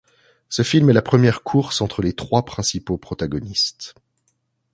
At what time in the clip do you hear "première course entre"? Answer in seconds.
1.03-2.01